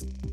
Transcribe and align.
Thank 0.00 0.24
you. 0.24 0.29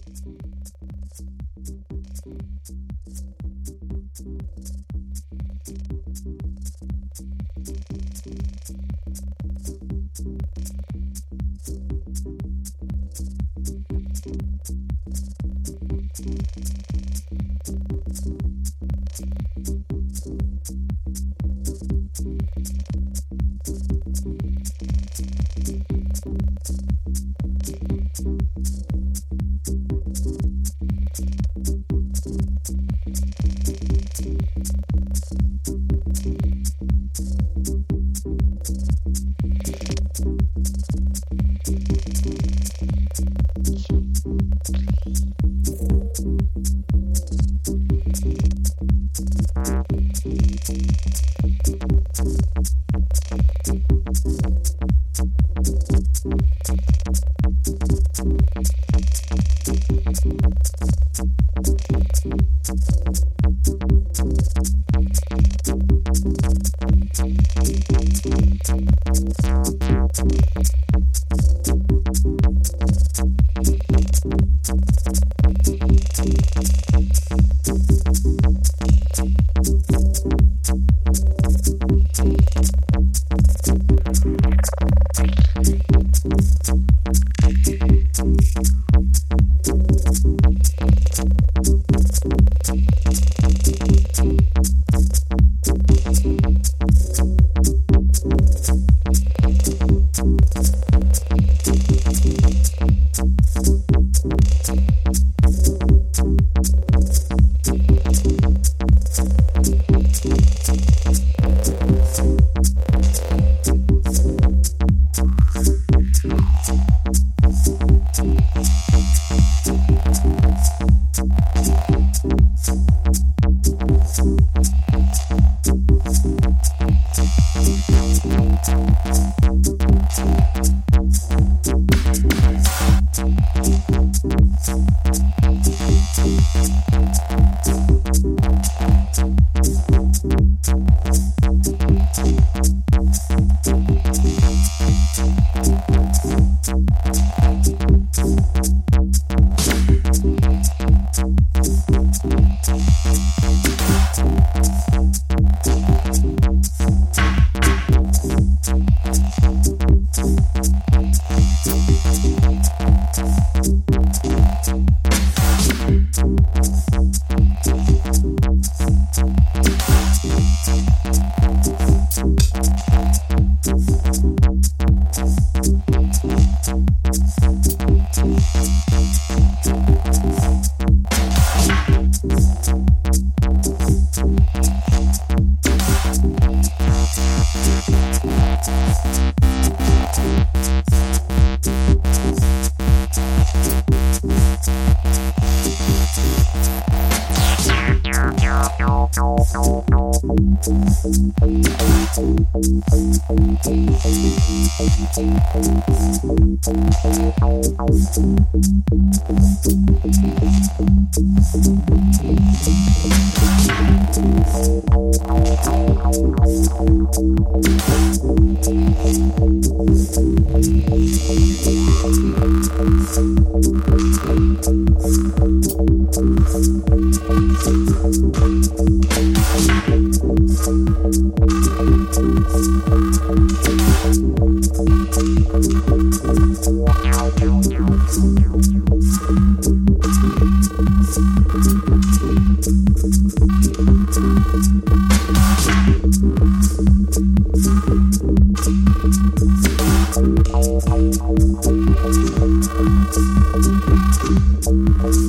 Thank 254.98 255.27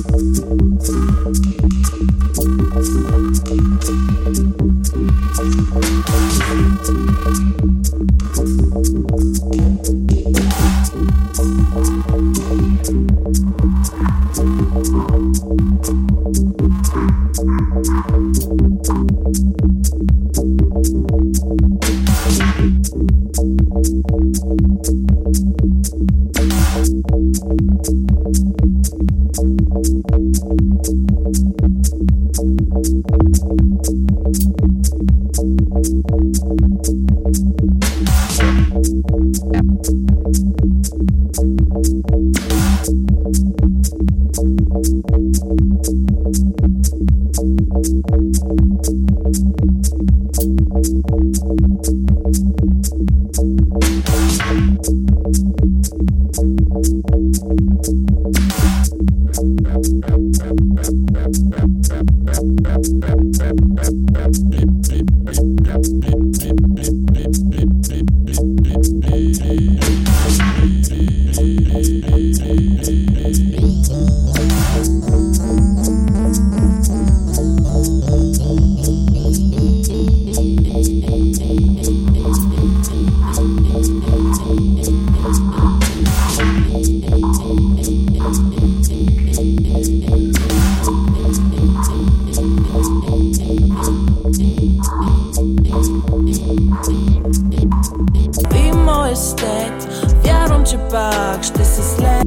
так, 101.11 101.43
что 101.43 101.63
сисля... 101.63 102.21